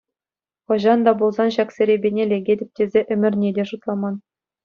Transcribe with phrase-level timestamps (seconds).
[0.71, 4.15] Хӑҫан та пулсан ҫак серепене лекетӗп тесе ӗмӗрне те шутламан.